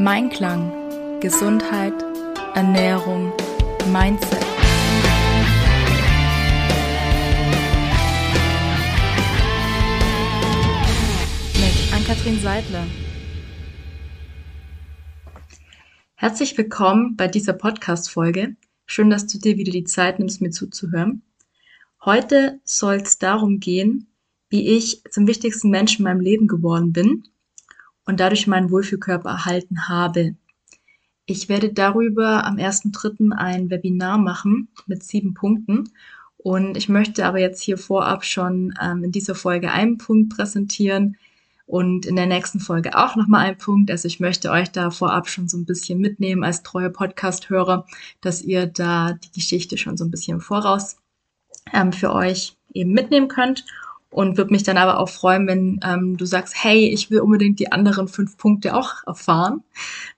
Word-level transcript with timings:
Mein 0.00 0.30
Klang, 0.30 1.18
Gesundheit, 1.18 1.92
Ernährung, 2.54 3.32
Mindset. 3.90 4.38
Mit 11.52 11.92
Ann-Kathrin 11.92 12.38
Seidler. 12.38 12.86
Herzlich 16.14 16.56
willkommen 16.56 17.16
bei 17.16 17.26
dieser 17.26 17.54
Podcast-Folge. 17.54 18.54
Schön, 18.86 19.10
dass 19.10 19.26
du 19.26 19.38
dir 19.38 19.56
wieder 19.56 19.72
die 19.72 19.82
Zeit 19.82 20.20
nimmst, 20.20 20.40
mir 20.40 20.50
zuzuhören. 20.50 21.22
Heute 22.04 22.60
soll 22.62 22.98
es 22.98 23.18
darum 23.18 23.58
gehen, 23.58 24.06
wie 24.48 24.76
ich 24.76 25.02
zum 25.10 25.26
wichtigsten 25.26 25.70
Menschen 25.70 26.02
in 26.02 26.04
meinem 26.04 26.20
Leben 26.20 26.46
geworden 26.46 26.92
bin 26.92 27.24
und 28.08 28.20
dadurch 28.20 28.46
meinen 28.46 28.70
Wohlfühlkörper 28.70 29.28
erhalten 29.28 29.86
habe. 29.86 30.34
Ich 31.26 31.50
werde 31.50 31.74
darüber 31.74 32.44
am 32.46 32.56
1.3. 32.56 33.32
ein 33.32 33.68
Webinar 33.68 34.16
machen 34.16 34.68
mit 34.86 35.02
sieben 35.02 35.34
Punkten. 35.34 35.90
Und 36.38 36.78
ich 36.78 36.88
möchte 36.88 37.26
aber 37.26 37.38
jetzt 37.38 37.60
hier 37.60 37.76
vorab 37.76 38.24
schon 38.24 38.72
ähm, 38.80 39.04
in 39.04 39.12
dieser 39.12 39.34
Folge 39.34 39.70
einen 39.70 39.98
Punkt 39.98 40.34
präsentieren 40.34 41.18
und 41.66 42.06
in 42.06 42.16
der 42.16 42.24
nächsten 42.24 42.60
Folge 42.60 42.96
auch 42.96 43.14
nochmal 43.14 43.44
einen 43.44 43.58
Punkt. 43.58 43.90
Also 43.90 44.08
ich 44.08 44.20
möchte 44.20 44.50
euch 44.50 44.72
da 44.72 44.90
vorab 44.90 45.28
schon 45.28 45.46
so 45.46 45.58
ein 45.58 45.66
bisschen 45.66 45.98
mitnehmen 45.98 46.44
als 46.44 46.62
treue 46.62 46.88
Podcast-Hörer, 46.88 47.84
dass 48.22 48.40
ihr 48.40 48.66
da 48.66 49.12
die 49.12 49.32
Geschichte 49.32 49.76
schon 49.76 49.98
so 49.98 50.06
ein 50.06 50.10
bisschen 50.10 50.40
voraus 50.40 50.96
ähm, 51.74 51.92
für 51.92 52.14
euch 52.14 52.56
eben 52.72 52.92
mitnehmen 52.92 53.28
könnt 53.28 53.66
und 54.10 54.38
würde 54.38 54.52
mich 54.52 54.62
dann 54.62 54.78
aber 54.78 54.98
auch 54.98 55.08
freuen, 55.08 55.46
wenn 55.46 55.80
ähm, 55.84 56.16
du 56.16 56.24
sagst, 56.24 56.54
hey, 56.62 56.88
ich 56.88 57.10
will 57.10 57.20
unbedingt 57.20 57.58
die 57.58 57.72
anderen 57.72 58.08
fünf 58.08 58.36
Punkte 58.36 58.74
auch 58.74 59.06
erfahren, 59.06 59.62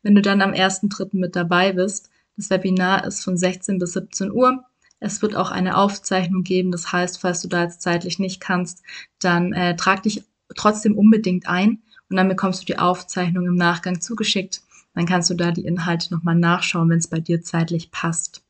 wenn 0.03 0.15
du 0.15 0.23
dann 0.23 0.43
am 0.43 0.53
1.3. 0.53 1.09
mit 1.13 1.37
dabei 1.37 1.73
bist. 1.73 2.11
Das 2.37 2.51
Webinar 2.51 3.05
ist 3.05 3.25
von 3.25 3.37
16 3.37 3.79
bis 3.79 3.93
17 3.93 4.31
Uhr. 4.31 4.65
Es 5.01 5.23
wird 5.23 5.35
auch 5.35 5.51
eine 5.51 5.77
Aufzeichnung 5.77 6.45
geben. 6.45 6.71
Das 6.71 6.93
heißt, 6.93 7.21
falls 7.21 7.43
du 7.43 7.49
da 7.49 7.65
jetzt 7.65 7.83
zeitlich 7.83 8.19
nicht 8.19 8.41
kannst, 8.41 8.83
dann 9.19 9.53
äh, 9.53 9.75
trag 9.77 10.03
dich 10.03 10.25
trotzdem 10.57 10.97
unbedingt 10.97 11.49
ein 11.49 11.83
und 12.09 12.17
dann 12.17 12.29
bekommst 12.29 12.63
du 12.63 12.67
die 12.67 12.79
Aufzeichnung 12.79 13.47
im 13.47 13.55
Nachgang 13.55 14.01
zugeschickt. 14.01 14.63
Dann 14.95 15.07
kannst 15.07 15.31
du 15.31 15.35
da 15.35 15.53
die 15.53 15.65
Inhalte 15.65 16.13
nochmal 16.13 16.35
nachschauen, 16.35 16.91
wenn 16.91 16.99
es 16.99 17.09
bei 17.09 17.21
dir 17.21 17.43
zeitlich 17.43 17.91
passt. 17.91 18.43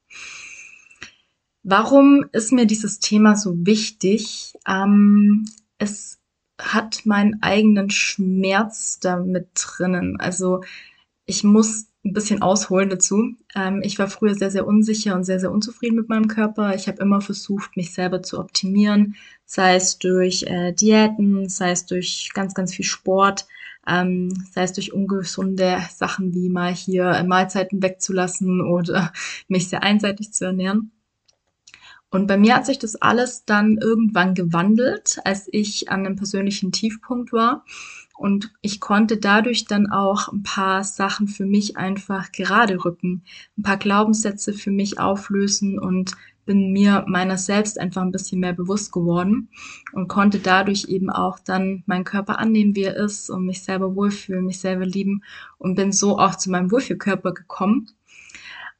Warum 1.62 2.24
ist 2.32 2.52
mir 2.52 2.66
dieses 2.66 3.00
Thema 3.00 3.36
so 3.36 3.54
wichtig? 3.66 4.54
Ähm, 4.66 5.44
es 5.78 6.18
hat 6.58 7.04
meinen 7.04 7.42
eigenen 7.42 7.90
Schmerz 7.90 8.98
damit 9.00 9.48
drinnen. 9.54 10.18
Also 10.20 10.62
ich 11.26 11.44
muss 11.44 11.86
ein 12.04 12.14
bisschen 12.14 12.40
ausholen 12.42 12.88
dazu. 12.88 13.34
Ähm, 13.54 13.82
ich 13.84 13.98
war 13.98 14.08
früher 14.08 14.34
sehr, 14.34 14.50
sehr 14.50 14.66
unsicher 14.66 15.14
und 15.14 15.24
sehr, 15.24 15.38
sehr 15.38 15.52
unzufrieden 15.52 15.96
mit 15.96 16.08
meinem 16.08 16.28
Körper. 16.28 16.74
Ich 16.74 16.88
habe 16.88 17.02
immer 17.02 17.20
versucht, 17.20 17.76
mich 17.76 17.92
selber 17.92 18.22
zu 18.22 18.38
optimieren, 18.38 19.16
sei 19.44 19.74
es 19.76 19.98
durch 19.98 20.44
äh, 20.44 20.72
Diäten, 20.72 21.48
sei 21.48 21.72
es 21.72 21.84
durch 21.86 22.30
ganz, 22.34 22.54
ganz 22.54 22.74
viel 22.74 22.86
Sport, 22.86 23.46
ähm, 23.86 24.30
sei 24.50 24.62
es 24.62 24.72
durch 24.72 24.92
ungesunde 24.94 25.78
Sachen 25.94 26.32
wie 26.34 26.48
mal 26.48 26.74
hier 26.74 27.22
Mahlzeiten 27.26 27.82
wegzulassen 27.82 28.62
oder 28.62 29.12
mich 29.48 29.68
sehr 29.68 29.82
einseitig 29.82 30.32
zu 30.32 30.46
ernähren. 30.46 30.92
Und 32.10 32.26
bei 32.26 32.36
mir 32.36 32.56
hat 32.56 32.66
sich 32.66 32.78
das 32.78 32.96
alles 32.96 33.44
dann 33.44 33.78
irgendwann 33.78 34.34
gewandelt, 34.34 35.18
als 35.24 35.48
ich 35.52 35.90
an 35.90 36.04
einem 36.04 36.16
persönlichen 36.16 36.72
Tiefpunkt 36.72 37.32
war. 37.32 37.64
Und 38.16 38.52
ich 38.60 38.80
konnte 38.80 39.16
dadurch 39.16 39.64
dann 39.64 39.90
auch 39.90 40.28
ein 40.28 40.42
paar 40.42 40.84
Sachen 40.84 41.26
für 41.28 41.46
mich 41.46 41.76
einfach 41.78 42.32
gerade 42.32 42.84
rücken, 42.84 43.22
ein 43.56 43.62
paar 43.62 43.78
Glaubenssätze 43.78 44.52
für 44.52 44.70
mich 44.70 44.98
auflösen 44.98 45.78
und 45.78 46.12
bin 46.44 46.72
mir 46.72 47.04
meiner 47.06 47.38
selbst 47.38 47.78
einfach 47.78 48.02
ein 48.02 48.10
bisschen 48.10 48.40
mehr 48.40 48.52
bewusst 48.52 48.92
geworden 48.92 49.48
und 49.92 50.08
konnte 50.08 50.40
dadurch 50.40 50.86
eben 50.88 51.08
auch 51.08 51.38
dann 51.38 51.84
meinen 51.86 52.04
Körper 52.04 52.38
annehmen, 52.38 52.74
wie 52.74 52.82
er 52.82 52.96
ist 52.96 53.30
und 53.30 53.46
mich 53.46 53.62
selber 53.62 53.94
wohlfühlen, 53.94 54.46
mich 54.46 54.58
selber 54.58 54.84
lieben 54.84 55.22
und 55.58 55.76
bin 55.76 55.92
so 55.92 56.18
auch 56.18 56.34
zu 56.34 56.50
meinem 56.50 56.70
Wohlfühlkörper 56.70 57.32
gekommen 57.32 57.86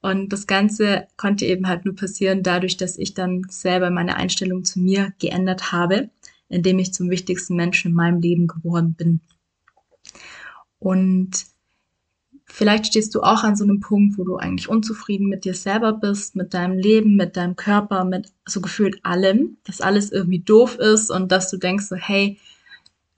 und 0.02 0.32
das 0.32 0.46
Ganze 0.46 1.06
konnte 1.16 1.44
eben 1.44 1.68
halt 1.68 1.84
nur 1.84 1.94
passieren 1.94 2.42
dadurch, 2.42 2.76
dass 2.76 2.96
ich 2.96 3.14
dann 3.14 3.42
selber 3.48 3.90
meine 3.90 4.16
Einstellung 4.16 4.64
zu 4.64 4.80
mir 4.80 5.12
geändert 5.18 5.72
habe, 5.72 6.10
indem 6.48 6.78
ich 6.78 6.94
zum 6.94 7.10
wichtigsten 7.10 7.54
Menschen 7.54 7.90
in 7.90 7.96
meinem 7.96 8.20
Leben 8.20 8.46
geworden 8.46 8.94
bin. 8.94 9.20
Und 10.78 11.44
vielleicht 12.46 12.86
stehst 12.86 13.14
du 13.14 13.20
auch 13.20 13.44
an 13.44 13.56
so 13.56 13.64
einem 13.64 13.80
Punkt, 13.80 14.16
wo 14.18 14.24
du 14.24 14.36
eigentlich 14.36 14.68
unzufrieden 14.68 15.28
mit 15.28 15.44
dir 15.44 15.54
selber 15.54 15.92
bist, 15.92 16.34
mit 16.34 16.54
deinem 16.54 16.78
Leben, 16.78 17.16
mit 17.16 17.36
deinem 17.36 17.54
Körper, 17.54 18.04
mit 18.04 18.32
so 18.46 18.62
gefühlt 18.62 19.04
allem, 19.04 19.58
dass 19.64 19.82
alles 19.82 20.10
irgendwie 20.10 20.40
doof 20.40 20.76
ist 20.76 21.10
und 21.10 21.30
dass 21.30 21.50
du 21.50 21.58
denkst 21.58 21.84
so, 21.86 21.96
hey, 21.96 22.38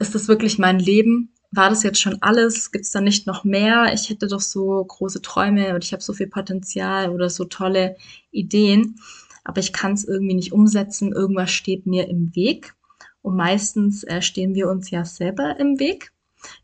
ist 0.00 0.16
das 0.16 0.26
wirklich 0.26 0.59
mein 0.59 0.81
Leben? 0.81 1.31
War 1.52 1.68
das 1.68 1.82
jetzt 1.82 2.00
schon 2.00 2.16
alles? 2.22 2.72
Gibt 2.72 2.86
es 2.86 2.90
da 2.90 3.00
nicht 3.00 3.26
noch 3.26 3.44
mehr? 3.44 3.92
Ich 3.92 4.08
hätte 4.08 4.26
doch 4.26 4.40
so 4.40 4.82
große 4.82 5.20
Träume 5.20 5.74
und 5.74 5.84
ich 5.84 5.92
habe 5.92 6.02
so 6.02 6.14
viel 6.14 6.26
Potenzial 6.26 7.10
oder 7.10 7.28
so 7.28 7.44
tolle 7.44 7.96
Ideen, 8.30 8.96
aber 9.44 9.60
ich 9.60 9.72
kann 9.72 9.92
es 9.92 10.04
irgendwie 10.04 10.34
nicht 10.34 10.52
umsetzen. 10.52 11.12
Irgendwas 11.12 11.50
steht 11.50 11.86
mir 11.86 12.08
im 12.08 12.34
Weg. 12.34 12.74
Und 13.20 13.36
meistens 13.36 14.02
äh, 14.04 14.22
stehen 14.22 14.54
wir 14.54 14.68
uns 14.68 14.91
ja 14.91 15.04
selber 15.04 15.58
im 15.60 15.78
Weg. 15.78 16.12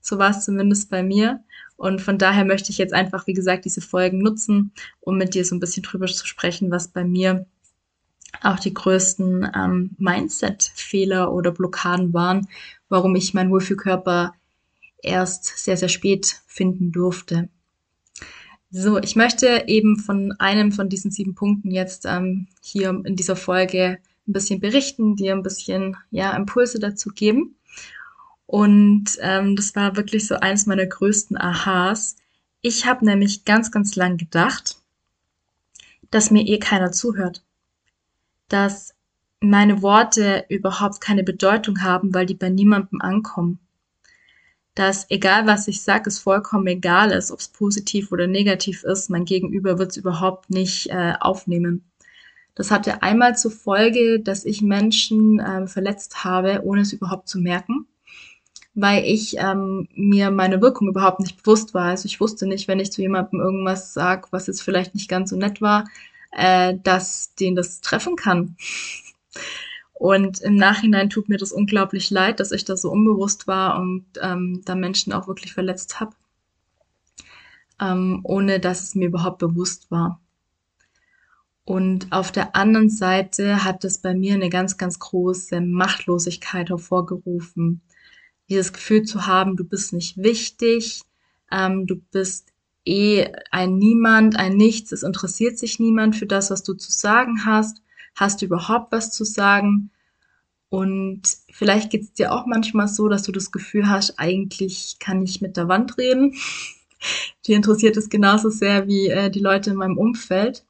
So 0.00 0.19
war 0.19 0.31
es 0.31 0.44
zumindest 0.44 0.91
bei 0.91 1.03
mir. 1.03 1.44
Und 1.77 2.00
von 2.00 2.19
daher 2.19 2.44
möchte 2.44 2.71
ich 2.72 2.78
jetzt 2.78 2.94
einfach, 2.94 3.27
wie 3.28 3.34
gesagt, 3.34 3.65
diese 3.65 3.81
Folgen 3.81 4.19
nutzen, 4.19 4.72
um 5.00 5.16
mit 5.19 5.34
dir 5.34 5.44
so 5.44 5.54
ein 5.54 5.60
bisschen 5.60 5.84
drüber 5.84 6.06
zu 6.06 6.27
sprechen, 6.27 6.71
was 6.72 6.88
bei 6.88 7.04
mir 7.04 7.47
auch 8.43 8.59
die 8.59 8.75
größten 8.75 9.48
ähm, 9.54 9.91
Mindset-Fehler 9.98 11.32
oder 11.32 11.53
Blockaden 11.53 12.12
waren, 12.12 12.48
warum 12.88 13.15
ich 13.15 13.34
meinen 13.34 13.50
Wohlfühlkörper 13.50 14.34
erst 15.03 15.44
sehr, 15.59 15.76
sehr 15.76 15.88
spät 15.88 16.41
finden 16.47 16.92
durfte. 16.92 17.48
So, 18.70 18.98
ich 18.98 19.16
möchte 19.16 19.64
eben 19.66 19.97
von 19.97 20.32
einem 20.38 20.72
von 20.72 20.88
diesen 20.88 21.10
sieben 21.10 21.34
Punkten 21.34 21.70
jetzt 21.70 22.04
ähm, 22.04 22.48
hier 22.62 22.91
in 23.04 23.16
dieser 23.16 23.36
Folge 23.36 23.98
ein 24.26 24.32
bisschen 24.32 24.60
berichten, 24.60 25.16
dir 25.16 25.32
ein 25.32 25.42
bisschen 25.42 25.97
ja 26.10 26.36
Impulse 26.36 26.78
dazu 26.78 27.10
geben. 27.10 27.56
Und 28.47 29.16
ähm, 29.20 29.56
das 29.56 29.75
war 29.75 29.97
wirklich 29.97 30.26
so 30.26 30.34
eines 30.36 30.66
meiner 30.66 30.86
größten 30.86 31.38
Aha's. 31.38 32.16
Ich 32.60 32.86
habe 32.86 33.04
nämlich 33.04 33.44
ganz, 33.44 33.70
ganz 33.70 33.97
lang 33.97 34.19
gedacht, 34.19 34.76
dass 36.10 36.30
mir 36.30 36.47
eh 36.47 36.59
keiner 36.59 36.92
zuhört, 36.92 37.42
dass 38.48 38.94
meine 39.41 39.82
Worte 39.82 40.44
überhaupt 40.48 41.00
keine 41.00 41.22
Bedeutung 41.22 41.82
haben, 41.82 42.12
weil 42.12 42.26
die 42.26 42.34
bei 42.34 42.50
niemandem 42.50 43.00
ankommen 43.00 43.60
dass 44.78 45.11
egal 45.11 45.47
was 45.47 45.66
ich 45.66 45.83
sage, 45.83 46.09
es 46.09 46.21
vollkommen 46.21 46.66
egal 46.69 47.11
ist, 47.11 47.33
ob 47.33 47.41
es 47.41 47.49
positiv 47.49 48.12
oder 48.12 48.28
negativ 48.28 48.84
ist, 48.84 49.11
mein 49.11 49.25
Gegenüber 49.25 49.78
wird 49.78 49.91
es 49.91 49.97
überhaupt 49.97 50.50
nicht 50.50 50.89
äh, 50.91 51.15
aufnehmen. 51.19 51.84
Das 52.55 52.71
hatte 52.71 53.03
einmal 53.03 53.37
zur 53.37 53.50
Folge, 53.50 54.21
dass 54.21 54.44
ich 54.44 54.62
Menschen 54.62 55.43
ähm, 55.44 55.66
verletzt 55.66 56.22
habe, 56.25 56.61
ohne 56.62 56.83
es 56.83 56.93
überhaupt 56.93 57.28
zu 57.28 57.41
merken, 57.41 57.87
weil 58.75 59.05
ich 59.05 59.37
ähm, 59.39 59.89
mir 59.94 60.31
meine 60.31 60.61
Wirkung 60.61 60.89
überhaupt 60.89 61.21
nicht 61.21 61.43
bewusst 61.43 61.75
war. 61.75 61.87
Also 61.87 62.06
ich 62.06 62.21
wusste 62.21 62.47
nicht, 62.47 62.69
wenn 62.69 62.78
ich 62.78 62.93
zu 62.93 63.03
jemandem 63.03 63.41
irgendwas 63.41 63.95
sage, 63.95 64.28
was 64.31 64.47
jetzt 64.47 64.62
vielleicht 64.62 64.95
nicht 64.95 65.09
ganz 65.09 65.31
so 65.31 65.37
nett 65.37 65.60
war, 65.60 65.87
äh, 66.31 66.75
dass 66.84 67.34
den 67.34 67.56
das 67.56 67.81
treffen 67.81 68.15
kann. 68.15 68.56
Und 69.98 70.41
im 70.42 70.54
Nachhinein 70.54 71.10
tut 71.10 71.28
mir 71.28 71.38
das 71.38 71.50
unglaublich 71.50 72.10
leid, 72.10 72.38
dass 72.38 72.53
ich 72.53 72.64
da 72.64 72.76
so 72.76 72.88
unbewusst 72.88 73.48
war 73.48 73.81
und 73.81 74.04
ähm, 74.22 74.62
da 74.64 74.76
Menschen 74.76 75.12
auch 75.12 75.26
wirklich 75.26 75.53
verletzt 75.53 75.98
habe, 75.98 76.12
ähm, 77.80 78.21
ohne 78.22 78.60
dass 78.60 78.80
es 78.84 78.95
mir 78.95 79.09
überhaupt 79.09 79.39
bewusst 79.39 79.91
war. 79.91 80.21
Und 81.65 82.12
auf 82.12 82.30
der 82.30 82.54
anderen 82.54 82.91
Seite 82.91 83.65
hat 83.65 83.84
es 83.84 83.98
bei 83.98 84.15
mir 84.15 84.34
eine 84.34 84.50
ganz, 84.50 84.77
ganz 84.77 85.00
große 85.00 85.60
Machtlosigkeit 85.60 86.68
hervorgerufen. 86.68 87.80
Dieses 88.48 88.72
Gefühl 88.72 89.03
zu 89.03 89.27
haben, 89.27 89.56
du 89.56 89.65
bist 89.65 89.92
nicht 89.92 90.16
wichtig, 90.16 91.03
ähm, 91.51 91.89
du 91.89 91.97
bist 92.12 92.53
eh 92.84 93.33
ein 93.51 93.78
Niemand, 93.78 94.36
ein 94.36 94.56
Nichts, 94.56 94.92
es 94.92 95.03
interessiert 95.03 95.59
sich 95.59 95.80
niemand 95.80 96.15
für 96.15 96.27
das, 96.27 96.53
was 96.53 96.62
du 96.62 96.74
zu 96.74 96.92
sagen 96.92 97.44
hast 97.44 97.83
Hast 98.18 98.42
du 98.42 98.47
überhaupt 98.47 98.91
was 98.91 99.12
zu 99.12 99.24
sagen? 99.24 99.92
Und 100.70 101.22
vielleicht 101.53 101.91
geht 101.91 102.03
es 102.03 102.12
dir 102.12 102.32
auch 102.32 102.47
manchmal 102.47 102.88
so, 102.88 103.09
dass 103.09 103.22
du 103.22 103.30
das 103.30 103.53
Gefühl 103.53 103.88
hast, 103.88 104.18
eigentlich 104.18 104.97
kann 104.98 105.22
ich 105.22 105.41
mit 105.41 105.56
der 105.56 105.68
Wand 105.68 105.97
reden. 105.98 106.34
Die 107.47 107.53
interessiert 107.53 107.97
es 107.97 108.10
genauso 108.10 108.50
sehr 108.50 108.88
wie 108.88 109.09
äh, 109.09 109.30
die 109.30 109.38
Leute 109.38 109.70
in 109.70 109.76
meinem 109.76 109.97
Umfeld. 109.97 110.65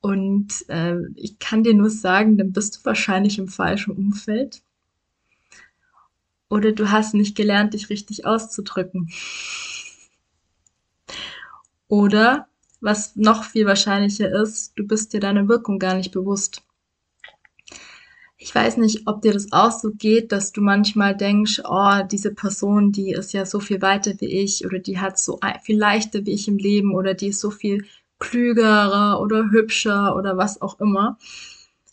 Und 0.00 0.64
äh, 0.68 0.96
ich 1.14 1.38
kann 1.38 1.62
dir 1.62 1.74
nur 1.74 1.90
sagen, 1.90 2.38
dann 2.38 2.52
bist 2.52 2.76
du 2.76 2.84
wahrscheinlich 2.84 3.38
im 3.38 3.48
falschen 3.48 3.94
Umfeld. 3.94 4.62
Oder 6.48 6.72
du 6.72 6.90
hast 6.90 7.12
nicht 7.12 7.36
gelernt, 7.36 7.74
dich 7.74 7.90
richtig 7.90 8.24
auszudrücken. 8.24 9.10
Oder 11.88 12.48
was 12.82 13.16
noch 13.16 13.44
viel 13.44 13.64
wahrscheinlicher 13.64 14.30
ist, 14.42 14.72
du 14.76 14.86
bist 14.86 15.12
dir 15.12 15.20
deiner 15.20 15.48
Wirkung 15.48 15.78
gar 15.78 15.94
nicht 15.94 16.10
bewusst. 16.12 16.62
Ich 18.36 18.52
weiß 18.52 18.76
nicht, 18.78 19.06
ob 19.06 19.22
dir 19.22 19.32
das 19.32 19.52
auch 19.52 19.70
so 19.70 19.92
geht, 19.92 20.32
dass 20.32 20.50
du 20.50 20.62
manchmal 20.62 21.16
denkst, 21.16 21.62
oh, 21.64 22.02
diese 22.10 22.34
Person, 22.34 22.90
die 22.90 23.12
ist 23.12 23.32
ja 23.32 23.46
so 23.46 23.60
viel 23.60 23.80
weiter 23.80 24.14
wie 24.18 24.26
ich 24.26 24.66
oder 24.66 24.80
die 24.80 24.98
hat 24.98 25.16
so 25.16 25.38
viel 25.62 25.78
leichter 25.78 26.26
wie 26.26 26.32
ich 26.32 26.48
im 26.48 26.58
Leben 26.58 26.92
oder 26.92 27.14
die 27.14 27.28
ist 27.28 27.38
so 27.38 27.52
viel 27.52 27.86
klügerer 28.18 29.20
oder 29.20 29.50
hübscher 29.50 30.16
oder 30.16 30.36
was 30.36 30.60
auch 30.60 30.80
immer. 30.80 31.18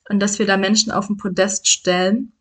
Und 0.09 0.19
dass 0.19 0.39
wir 0.39 0.47
da 0.47 0.57
Menschen 0.57 0.91
auf 0.91 1.05
den 1.05 1.17
Podest 1.17 1.67
stellen 1.67 2.33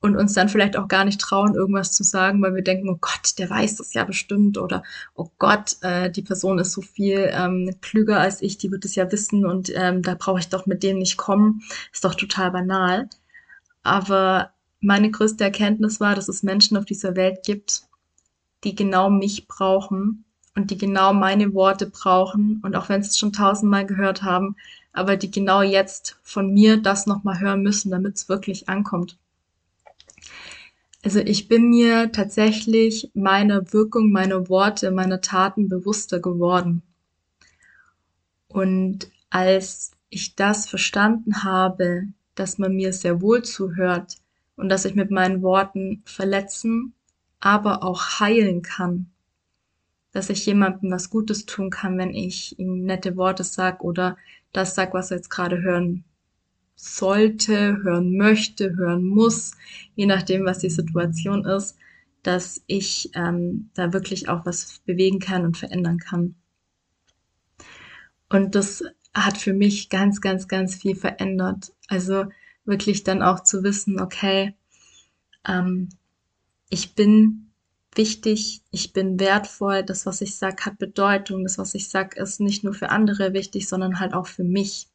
und 0.00 0.16
uns 0.16 0.32
dann 0.32 0.48
vielleicht 0.48 0.76
auch 0.76 0.88
gar 0.88 1.04
nicht 1.04 1.20
trauen, 1.20 1.54
irgendwas 1.54 1.92
zu 1.92 2.02
sagen, 2.04 2.42
weil 2.42 2.54
wir 2.54 2.62
denken, 2.62 2.88
oh 2.88 2.98
Gott, 3.00 3.38
der 3.38 3.50
weiß 3.50 3.76
das 3.76 3.92
ja 3.92 4.04
bestimmt 4.04 4.56
oder 4.56 4.82
oh 5.14 5.28
Gott, 5.38 5.76
äh, 5.82 6.10
die 6.10 6.22
Person 6.22 6.58
ist 6.58 6.72
so 6.72 6.80
viel 6.80 7.30
ähm, 7.32 7.76
klüger 7.82 8.18
als 8.18 8.40
ich, 8.42 8.56
die 8.58 8.70
wird 8.70 8.84
es 8.86 8.94
ja 8.94 9.10
wissen 9.12 9.44
und 9.44 9.70
ähm, 9.74 10.02
da 10.02 10.14
brauche 10.14 10.40
ich 10.40 10.48
doch 10.48 10.66
mit 10.66 10.82
dem 10.82 10.98
nicht 10.98 11.18
kommen. 11.18 11.62
Ist 11.92 12.04
doch 12.04 12.14
total 12.14 12.50
banal. 12.50 13.08
Aber 13.82 14.52
meine 14.80 15.10
größte 15.10 15.44
Erkenntnis 15.44 16.00
war, 16.00 16.14
dass 16.14 16.28
es 16.28 16.42
Menschen 16.42 16.76
auf 16.76 16.86
dieser 16.86 17.14
Welt 17.16 17.42
gibt, 17.44 17.82
die 18.64 18.74
genau 18.74 19.10
mich 19.10 19.48
brauchen 19.48 20.24
und 20.56 20.70
die 20.70 20.78
genau 20.78 21.12
meine 21.12 21.52
Worte 21.54 21.86
brauchen 21.86 22.60
und 22.64 22.74
auch 22.74 22.88
wenn 22.88 23.02
sie 23.02 23.10
es 23.10 23.18
schon 23.18 23.32
tausendmal 23.34 23.86
gehört 23.86 24.22
haben, 24.22 24.56
aber 24.92 25.16
die 25.16 25.30
genau 25.30 25.62
jetzt 25.62 26.18
von 26.22 26.52
mir 26.52 26.78
das 26.78 27.06
nochmal 27.06 27.40
hören 27.40 27.62
müssen, 27.62 27.90
damit 27.90 28.16
es 28.16 28.28
wirklich 28.28 28.68
ankommt. 28.68 29.18
Also 31.02 31.20
ich 31.20 31.48
bin 31.48 31.70
mir 31.70 32.12
tatsächlich 32.12 33.10
meiner 33.14 33.72
Wirkung, 33.72 34.10
meiner 34.12 34.48
Worte, 34.48 34.90
meiner 34.90 35.20
Taten 35.20 35.68
bewusster 35.68 36.20
geworden. 36.20 36.82
Und 38.48 39.10
als 39.30 39.92
ich 40.10 40.34
das 40.34 40.68
verstanden 40.68 41.42
habe, 41.42 42.08
dass 42.34 42.58
man 42.58 42.74
mir 42.74 42.92
sehr 42.92 43.22
wohl 43.22 43.42
zuhört 43.42 44.16
und 44.56 44.68
dass 44.68 44.84
ich 44.84 44.94
mit 44.94 45.10
meinen 45.10 45.40
Worten 45.40 46.02
verletzen, 46.04 46.92
aber 47.38 47.82
auch 47.82 48.20
heilen 48.20 48.60
kann, 48.62 49.10
dass 50.12 50.28
ich 50.28 50.44
jemandem 50.44 50.90
was 50.90 51.08
Gutes 51.08 51.46
tun 51.46 51.70
kann, 51.70 51.96
wenn 51.96 52.12
ich 52.14 52.58
ihm 52.58 52.84
nette 52.84 53.16
Worte 53.16 53.44
sag 53.44 53.82
oder 53.82 54.18
das 54.52 54.74
sag, 54.74 54.92
was 54.92 55.10
er 55.10 55.18
jetzt 55.18 55.30
gerade 55.30 55.62
hören 55.62 56.04
sollte, 56.82 57.82
hören 57.82 58.16
möchte, 58.16 58.76
hören 58.76 59.04
muss, 59.04 59.52
je 59.94 60.06
nachdem, 60.06 60.44
was 60.46 60.60
die 60.60 60.70
Situation 60.70 61.44
ist, 61.44 61.76
dass 62.22 62.62
ich 62.66 63.10
ähm, 63.14 63.70
da 63.74 63.92
wirklich 63.92 64.28
auch 64.28 64.46
was 64.46 64.80
bewegen 64.86 65.18
kann 65.18 65.44
und 65.44 65.56
verändern 65.58 65.98
kann. 65.98 66.34
Und 68.28 68.54
das 68.54 68.82
hat 69.12 69.36
für 69.36 69.52
mich 69.52 69.88
ganz, 69.88 70.20
ganz, 70.20 70.48
ganz 70.48 70.74
viel 70.74 70.96
verändert. 70.96 71.72
Also 71.88 72.26
wirklich 72.64 73.04
dann 73.04 73.22
auch 73.22 73.40
zu 73.42 73.62
wissen, 73.62 74.00
okay, 74.00 74.54
ähm, 75.46 75.88
ich 76.70 76.94
bin 76.94 77.50
wichtig, 77.94 78.62
ich 78.70 78.92
bin 78.92 79.18
wertvoll, 79.18 79.82
das, 79.82 80.06
was 80.06 80.20
ich 80.20 80.36
sag, 80.36 80.64
hat 80.64 80.78
Bedeutung, 80.78 81.42
das, 81.42 81.58
was 81.58 81.74
ich 81.74 81.88
sag, 81.88 82.16
ist 82.16 82.40
nicht 82.40 82.64
nur 82.64 82.72
für 82.72 82.90
andere 82.90 83.32
wichtig, 83.32 83.68
sondern 83.68 83.98
halt 83.98 84.14
auch 84.14 84.26
für 84.26 84.44
mich. 84.44 84.89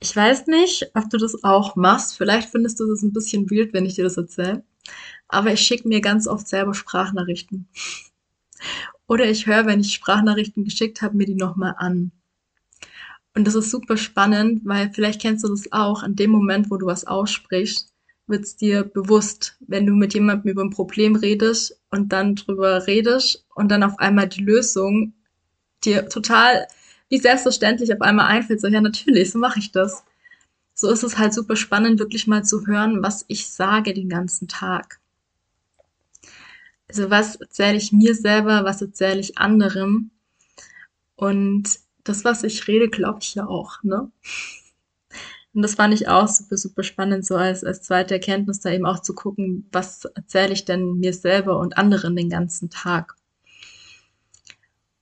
Ich 0.00 0.14
weiß 0.14 0.46
nicht, 0.46 0.90
ob 0.94 1.10
du 1.10 1.18
das 1.18 1.42
auch 1.42 1.74
machst. 1.74 2.16
Vielleicht 2.16 2.50
findest 2.50 2.78
du 2.78 2.86
das 2.86 3.02
ein 3.02 3.12
bisschen 3.12 3.50
wild, 3.50 3.72
wenn 3.72 3.84
ich 3.84 3.94
dir 3.94 4.04
das 4.04 4.16
erzähle. 4.16 4.64
Aber 5.28 5.52
ich 5.52 5.60
schicke 5.60 5.88
mir 5.88 6.00
ganz 6.00 6.26
oft 6.26 6.46
selber 6.46 6.74
Sprachnachrichten. 6.74 7.68
Oder 9.06 9.28
ich 9.28 9.46
höre, 9.46 9.66
wenn 9.66 9.80
ich 9.80 9.92
Sprachnachrichten 9.92 10.64
geschickt 10.64 11.02
habe, 11.02 11.16
mir 11.16 11.26
die 11.26 11.34
nochmal 11.34 11.74
an. 11.78 12.12
Und 13.34 13.46
das 13.46 13.54
ist 13.54 13.70
super 13.70 13.96
spannend, 13.96 14.62
weil 14.64 14.90
vielleicht 14.92 15.20
kennst 15.20 15.44
du 15.44 15.48
das 15.48 15.70
auch, 15.72 16.02
in 16.02 16.16
dem 16.16 16.30
Moment, 16.30 16.70
wo 16.70 16.76
du 16.76 16.86
was 16.86 17.06
aussprichst, 17.06 17.92
wird 18.26 18.44
es 18.44 18.56
dir 18.56 18.84
bewusst, 18.84 19.56
wenn 19.60 19.86
du 19.86 19.94
mit 19.94 20.14
jemandem 20.14 20.50
über 20.50 20.62
ein 20.62 20.70
Problem 20.70 21.16
redest 21.16 21.80
und 21.90 22.12
dann 22.12 22.34
drüber 22.34 22.86
redest 22.86 23.46
und 23.54 23.70
dann 23.70 23.82
auf 23.82 23.98
einmal 23.98 24.28
die 24.28 24.42
Lösung 24.42 25.14
dir 25.84 26.08
total 26.08 26.66
wie 27.08 27.18
selbstverständlich 27.18 27.92
auf 27.92 28.00
einmal 28.00 28.26
einfällt, 28.26 28.60
so 28.60 28.68
ja 28.68 28.80
natürlich, 28.80 29.30
so 29.30 29.38
mache 29.38 29.58
ich 29.58 29.72
das. 29.72 30.04
So 30.74 30.90
ist 30.90 31.02
es 31.02 31.18
halt 31.18 31.34
super 31.34 31.56
spannend, 31.56 31.98
wirklich 31.98 32.26
mal 32.26 32.44
zu 32.44 32.66
hören, 32.66 33.02
was 33.02 33.24
ich 33.28 33.48
sage 33.48 33.94
den 33.94 34.08
ganzen 34.08 34.46
Tag. 34.46 35.00
Also 36.88 37.10
was 37.10 37.36
erzähle 37.36 37.76
ich 37.76 37.92
mir 37.92 38.14
selber, 38.14 38.64
was 38.64 38.80
erzähle 38.80 39.20
ich 39.20 39.38
anderem. 39.38 40.10
Und 41.16 41.80
das, 42.04 42.24
was 42.24 42.44
ich 42.44 42.68
rede, 42.68 42.88
glaube 42.88 43.18
ich 43.22 43.34
ja 43.34 43.46
auch, 43.46 43.82
ne? 43.82 44.10
Und 45.54 45.62
das 45.62 45.74
fand 45.74 45.92
ich 45.92 46.08
auch 46.08 46.28
super, 46.28 46.56
super 46.56 46.82
spannend, 46.84 47.26
so 47.26 47.34
als, 47.34 47.64
als 47.64 47.82
zweite 47.82 48.14
Erkenntnis 48.14 48.60
da 48.60 48.70
eben 48.70 48.86
auch 48.86 49.00
zu 49.00 49.14
gucken, 49.14 49.66
was 49.72 50.04
erzähle 50.04 50.52
ich 50.52 50.64
denn 50.64 51.00
mir 51.00 51.12
selber 51.12 51.58
und 51.58 51.76
anderen 51.76 52.14
den 52.14 52.30
ganzen 52.30 52.70
Tag 52.70 53.16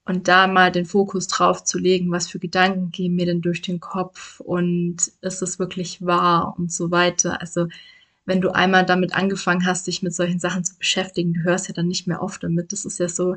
und 0.06 0.29
da 0.29 0.47
mal 0.47 0.70
den 0.73 0.87
Fokus 0.87 1.26
drauf 1.26 1.64
zu 1.64 1.79
legen, 1.79 2.12
was 2.12 2.29
für 2.29 2.38
Gedanken 2.38 2.91
gehen 2.91 3.17
mir 3.17 3.26
denn 3.26 3.43
durch 3.43 3.61
den 3.61 3.81
Kopf 3.81 4.41
und 4.41 4.97
ist 5.20 5.43
es 5.43 5.58
wirklich 5.58 6.05
wahr 6.05 6.55
und 6.56 6.73
so 6.73 6.91
weiter. 6.93 7.41
Also 7.41 7.67
wenn 8.25 8.41
du 8.41 8.50
einmal 8.50 8.87
damit 8.87 9.14
angefangen 9.14 9.67
hast, 9.67 9.87
dich 9.87 10.03
mit 10.03 10.14
solchen 10.14 10.38
Sachen 10.38 10.64
zu 10.64 10.76
beschäftigen, 10.79 11.35
du 11.35 11.43
hörst 11.43 11.69
ja 11.69 11.75
dann 11.75 11.88
nicht 11.88 12.06
mehr 12.06 12.23
auf 12.23 12.38
damit. 12.38 12.73
Das 12.73 12.85
ist 12.85 12.99
ja 12.99 13.08
so 13.08 13.37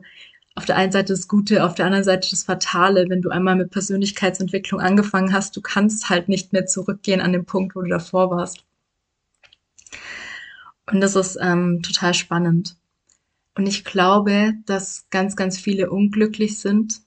auf 0.55 0.65
der 0.65 0.77
einen 0.77 0.91
Seite 0.91 1.13
das 1.13 1.27
Gute, 1.27 1.63
auf 1.63 1.73
der 1.73 1.85
anderen 1.85 2.03
Seite 2.03 2.29
das 2.29 2.43
Fatale. 2.43 3.05
Wenn 3.09 3.21
du 3.21 3.29
einmal 3.29 3.55
mit 3.55 3.71
Persönlichkeitsentwicklung 3.71 4.79
angefangen 4.79 5.33
hast, 5.33 5.55
du 5.57 5.61
kannst 5.61 6.09
halt 6.09 6.29
nicht 6.29 6.53
mehr 6.53 6.65
zurückgehen 6.67 7.21
an 7.21 7.33
den 7.33 7.45
Punkt, 7.45 7.75
wo 7.75 7.81
du 7.81 7.87
davor 7.87 8.29
warst. 8.29 8.63
Und 10.91 11.01
das 11.01 11.15
ist 11.15 11.37
ähm, 11.41 11.81
total 11.81 12.13
spannend. 12.13 12.75
Und 13.59 13.67
ich 13.67 13.83
glaube, 13.83 14.53
dass 14.67 15.09
ganz, 15.09 15.35
ganz 15.35 15.59
viele 15.59 15.89
unglücklich 15.89 16.59
sind 16.59 17.01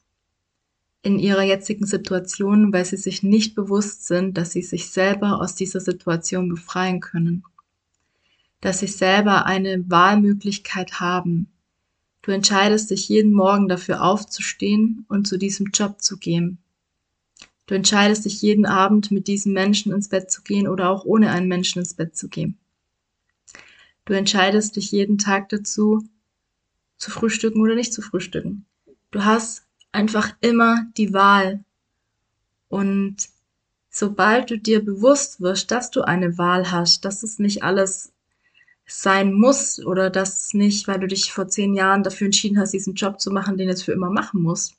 in 1.00 1.18
ihrer 1.18 1.44
jetzigen 1.44 1.86
Situation, 1.86 2.74
weil 2.74 2.84
sie 2.84 2.98
sich 2.98 3.22
nicht 3.22 3.54
bewusst 3.54 4.06
sind, 4.06 4.36
dass 4.36 4.52
sie 4.52 4.60
sich 4.60 4.90
selber 4.90 5.40
aus 5.40 5.54
dieser 5.54 5.80
Situation 5.80 6.50
befreien 6.50 7.00
können. 7.00 7.42
Dass 8.60 8.80
sie 8.80 8.86
selber 8.86 9.46
eine 9.46 9.88
Wahlmöglichkeit 9.88 11.00
haben. 11.00 11.50
Du 12.20 12.32
entscheidest 12.32 12.90
dich 12.90 13.08
jeden 13.08 13.32
Morgen 13.32 13.66
dafür 13.66 14.02
aufzustehen 14.02 15.06
und 15.08 15.26
zu 15.26 15.38
diesem 15.38 15.68
Job 15.72 16.02
zu 16.02 16.18
gehen. 16.18 16.58
Du 17.64 17.74
entscheidest 17.74 18.26
dich 18.26 18.42
jeden 18.42 18.66
Abend 18.66 19.10
mit 19.10 19.26
diesem 19.26 19.54
Menschen 19.54 19.90
ins 19.90 20.10
Bett 20.10 20.30
zu 20.30 20.42
gehen 20.42 20.68
oder 20.68 20.90
auch 20.90 21.06
ohne 21.06 21.30
einen 21.30 21.48
Menschen 21.48 21.78
ins 21.78 21.94
Bett 21.94 22.14
zu 22.14 22.28
gehen. 22.28 22.58
Du 24.04 24.12
entscheidest 24.12 24.76
dich 24.76 24.92
jeden 24.92 25.16
Tag 25.16 25.48
dazu, 25.48 26.04
zu 27.02 27.10
frühstücken 27.10 27.60
oder 27.60 27.74
nicht 27.74 27.92
zu 27.92 28.00
frühstücken. 28.00 28.64
Du 29.10 29.24
hast 29.24 29.64
einfach 29.90 30.34
immer 30.40 30.86
die 30.96 31.12
Wahl. 31.12 31.64
Und 32.68 33.28
sobald 33.90 34.50
du 34.50 34.58
dir 34.58 34.84
bewusst 34.84 35.40
wirst, 35.40 35.72
dass 35.72 35.90
du 35.90 36.02
eine 36.02 36.38
Wahl 36.38 36.70
hast, 36.70 37.04
dass 37.04 37.24
es 37.24 37.40
nicht 37.40 37.64
alles 37.64 38.12
sein 38.86 39.32
muss 39.34 39.84
oder 39.84 40.10
dass 40.10 40.54
nicht, 40.54 40.86
weil 40.86 41.00
du 41.00 41.08
dich 41.08 41.32
vor 41.32 41.48
zehn 41.48 41.74
Jahren 41.74 42.04
dafür 42.04 42.26
entschieden 42.26 42.58
hast, 42.58 42.72
diesen 42.72 42.94
Job 42.94 43.20
zu 43.20 43.32
machen, 43.32 43.56
den 43.56 43.68
jetzt 43.68 43.84
für 43.84 43.92
immer 43.92 44.10
machen 44.10 44.40
musst. 44.40 44.76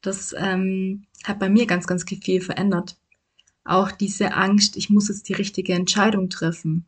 Das 0.00 0.34
ähm, 0.36 1.06
hat 1.24 1.38
bei 1.38 1.50
mir 1.50 1.66
ganz, 1.66 1.86
ganz 1.86 2.04
viel 2.04 2.40
verändert. 2.40 2.96
Auch 3.64 3.90
diese 3.90 4.32
Angst, 4.32 4.78
ich 4.78 4.88
muss 4.88 5.08
jetzt 5.08 5.28
die 5.28 5.34
richtige 5.34 5.74
Entscheidung 5.74 6.30
treffen. 6.30 6.86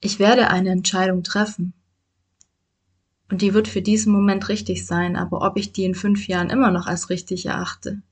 Ich 0.00 0.18
werde 0.18 0.48
eine 0.48 0.70
Entscheidung 0.70 1.22
treffen. 1.22 1.74
Und 3.28 3.42
die 3.42 3.54
wird 3.54 3.68
für 3.68 3.82
diesen 3.82 4.12
Moment 4.12 4.48
richtig 4.48 4.86
sein, 4.86 5.16
aber 5.16 5.42
ob 5.42 5.56
ich 5.56 5.72
die 5.72 5.84
in 5.84 5.94
fünf 5.94 6.28
Jahren 6.28 6.50
immer 6.50 6.70
noch 6.70 6.86
als 6.86 7.10
richtig 7.10 7.46
erachte, 7.46 8.02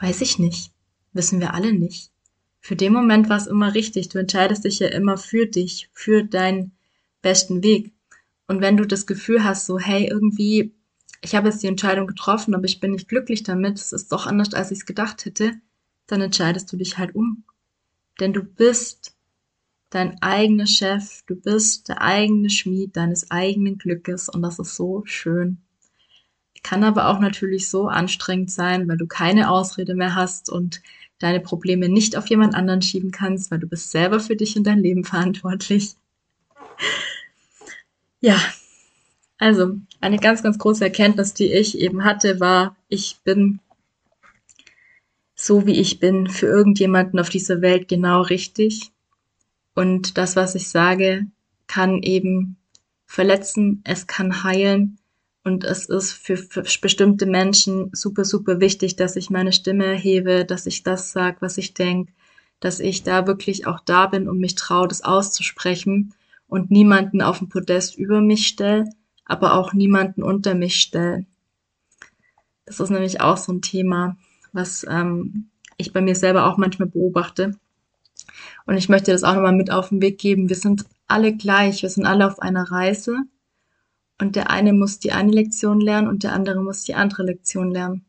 weiß 0.00 0.22
ich 0.22 0.38
nicht. 0.38 0.72
Wissen 1.12 1.40
wir 1.40 1.54
alle 1.54 1.72
nicht. 1.72 2.10
Für 2.60 2.76
den 2.76 2.92
Moment 2.92 3.28
war 3.28 3.36
es 3.36 3.46
immer 3.46 3.74
richtig. 3.74 4.08
Du 4.08 4.18
entscheidest 4.18 4.64
dich 4.64 4.78
ja 4.78 4.88
immer 4.88 5.16
für 5.16 5.46
dich, 5.46 5.90
für 5.92 6.24
deinen 6.24 6.72
besten 7.22 7.62
Weg. 7.62 7.92
Und 8.46 8.60
wenn 8.60 8.76
du 8.76 8.86
das 8.86 9.06
Gefühl 9.06 9.44
hast, 9.44 9.66
so, 9.66 9.78
hey, 9.78 10.08
irgendwie, 10.08 10.74
ich 11.20 11.34
habe 11.34 11.48
jetzt 11.48 11.62
die 11.62 11.68
Entscheidung 11.68 12.06
getroffen, 12.06 12.54
aber 12.54 12.64
ich 12.64 12.80
bin 12.80 12.92
nicht 12.92 13.08
glücklich 13.08 13.42
damit, 13.42 13.78
es 13.78 13.92
ist 13.92 14.12
doch 14.12 14.26
anders, 14.26 14.54
als 14.54 14.70
ich 14.70 14.78
es 14.78 14.86
gedacht 14.86 15.24
hätte, 15.24 15.52
dann 16.06 16.20
entscheidest 16.20 16.72
du 16.72 16.76
dich 16.76 16.98
halt 16.98 17.14
um. 17.14 17.44
Denn 18.18 18.32
du 18.32 18.42
bist 18.42 19.16
dein 19.90 20.20
eigener 20.22 20.66
Chef, 20.66 21.22
du 21.26 21.36
bist 21.36 21.88
der 21.88 22.02
eigene 22.02 22.50
Schmied 22.50 22.96
deines 22.96 23.30
eigenen 23.30 23.78
Glückes 23.78 24.28
und 24.28 24.42
das 24.42 24.58
ist 24.58 24.76
so 24.76 25.02
schön. 25.04 25.58
Kann 26.62 26.84
aber 26.84 27.08
auch 27.08 27.20
natürlich 27.20 27.68
so 27.68 27.88
anstrengend 27.88 28.50
sein, 28.50 28.88
weil 28.88 28.96
du 28.98 29.06
keine 29.06 29.50
Ausrede 29.50 29.94
mehr 29.94 30.14
hast 30.14 30.50
und 30.50 30.82
deine 31.18 31.40
Probleme 31.40 31.88
nicht 31.88 32.16
auf 32.16 32.28
jemand 32.28 32.54
anderen 32.54 32.82
schieben 32.82 33.10
kannst, 33.10 33.50
weil 33.50 33.58
du 33.58 33.66
bist 33.66 33.90
selber 33.90 34.20
für 34.20 34.36
dich 34.36 34.56
und 34.56 34.64
dein 34.66 34.78
Leben 34.80 35.04
verantwortlich. 35.04 35.96
Ja, 38.22 38.38
Also, 39.38 39.78
eine 40.00 40.18
ganz, 40.18 40.42
ganz 40.42 40.58
große 40.58 40.84
Erkenntnis, 40.84 41.34
die 41.34 41.52
ich 41.52 41.78
eben 41.78 42.04
hatte, 42.04 42.40
war, 42.40 42.76
ich 42.88 43.18
bin 43.24 43.60
so 45.34 45.66
wie 45.66 45.80
ich 45.80 46.00
bin 46.00 46.28
für 46.28 46.46
irgendjemanden 46.46 47.18
auf 47.18 47.30
dieser 47.30 47.62
Welt 47.62 47.88
genau 47.88 48.22
richtig. 48.22 48.92
Und 49.74 50.18
das, 50.18 50.36
was 50.36 50.54
ich 50.54 50.68
sage, 50.68 51.26
kann 51.66 52.02
eben 52.02 52.56
verletzen, 53.06 53.82
es 53.84 54.06
kann 54.06 54.44
heilen. 54.44 54.98
Und 55.42 55.64
es 55.64 55.86
ist 55.86 56.12
für, 56.12 56.36
für 56.36 56.62
bestimmte 56.80 57.26
Menschen 57.26 57.90
super, 57.92 58.24
super 58.24 58.60
wichtig, 58.60 58.96
dass 58.96 59.16
ich 59.16 59.30
meine 59.30 59.52
Stimme 59.52 59.86
erhebe, 59.86 60.44
dass 60.44 60.66
ich 60.66 60.82
das 60.82 61.12
sage, 61.12 61.38
was 61.40 61.56
ich 61.56 61.72
denke, 61.72 62.12
dass 62.60 62.78
ich 62.78 63.02
da 63.02 63.26
wirklich 63.26 63.66
auch 63.66 63.80
da 63.80 64.06
bin 64.06 64.28
und 64.28 64.38
mich 64.38 64.54
traue, 64.54 64.86
das 64.86 65.02
auszusprechen 65.02 66.14
und 66.46 66.70
niemanden 66.70 67.22
auf 67.22 67.38
dem 67.38 67.48
Podest 67.48 67.96
über 67.96 68.20
mich 68.20 68.46
stelle, 68.46 68.84
aber 69.24 69.54
auch 69.54 69.72
niemanden 69.72 70.22
unter 70.22 70.54
mich 70.54 70.76
stelle. 70.76 71.24
Das 72.66 72.80
ist 72.80 72.90
nämlich 72.90 73.20
auch 73.20 73.36
so 73.36 73.52
ein 73.52 73.62
Thema, 73.62 74.16
was 74.52 74.84
ähm, 74.88 75.48
ich 75.78 75.92
bei 75.92 76.02
mir 76.02 76.14
selber 76.14 76.46
auch 76.46 76.58
manchmal 76.58 76.88
beobachte. 76.88 77.56
Und 78.70 78.76
ich 78.76 78.88
möchte 78.88 79.10
das 79.10 79.24
auch 79.24 79.34
nochmal 79.34 79.52
mit 79.52 79.72
auf 79.72 79.88
den 79.88 80.00
Weg 80.00 80.18
geben. 80.18 80.48
Wir 80.48 80.54
sind 80.54 80.84
alle 81.08 81.36
gleich, 81.36 81.82
wir 81.82 81.90
sind 81.90 82.06
alle 82.06 82.24
auf 82.24 82.38
einer 82.38 82.70
Reise. 82.70 83.16
Und 84.20 84.36
der 84.36 84.48
eine 84.48 84.72
muss 84.72 85.00
die 85.00 85.10
eine 85.10 85.32
Lektion 85.32 85.80
lernen 85.80 86.06
und 86.06 86.22
der 86.22 86.34
andere 86.34 86.62
muss 86.62 86.84
die 86.84 86.94
andere 86.94 87.24
Lektion 87.24 87.72
lernen. 87.72 88.04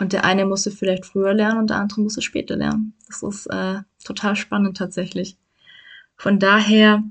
Und 0.00 0.12
der 0.12 0.24
eine 0.24 0.46
muss 0.46 0.64
sie 0.64 0.72
vielleicht 0.72 1.06
früher 1.06 1.32
lernen 1.32 1.60
und 1.60 1.70
der 1.70 1.76
andere 1.76 2.00
muss 2.00 2.14
sie 2.14 2.22
später 2.22 2.56
lernen. 2.56 2.94
Das 3.06 3.22
ist 3.22 3.46
äh, 3.46 3.82
total 4.02 4.34
spannend 4.34 4.76
tatsächlich. 4.76 5.38
Von 6.16 6.40
daher 6.40 7.04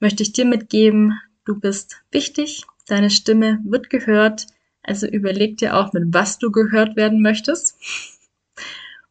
möchte 0.00 0.22
ich 0.22 0.32
dir 0.32 0.46
mitgeben, 0.46 1.20
du 1.44 1.60
bist 1.60 1.96
wichtig, 2.10 2.64
deine 2.86 3.10
Stimme 3.10 3.60
wird 3.66 3.90
gehört. 3.90 4.46
Also 4.82 5.06
überleg 5.06 5.58
dir 5.58 5.76
auch, 5.76 5.92
mit 5.92 6.04
was 6.06 6.38
du 6.38 6.50
gehört 6.50 6.96
werden 6.96 7.20
möchtest. 7.20 7.76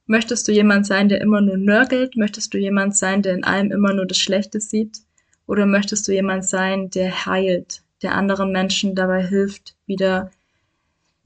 Möchtest 0.05 0.47
du 0.47 0.51
jemand 0.51 0.85
sein, 0.85 1.07
der 1.07 1.21
immer 1.21 1.39
nur 1.39 1.57
nörgelt? 1.57 2.17
Möchtest 2.17 2.53
du 2.53 2.57
jemand 2.57 2.95
sein, 2.95 3.21
der 3.21 3.33
in 3.33 3.43
allem 3.43 3.71
immer 3.71 3.93
nur 3.93 4.05
das 4.05 4.17
Schlechte 4.17 4.59
sieht? 4.59 4.99
Oder 5.47 5.65
möchtest 5.65 6.07
du 6.07 6.11
jemand 6.11 6.45
sein, 6.45 6.89
der 6.89 7.25
heilt, 7.25 7.83
der 8.01 8.15
anderen 8.15 8.51
Menschen 8.51 8.95
dabei 8.95 9.25
hilft, 9.25 9.75
wieder 9.85 10.31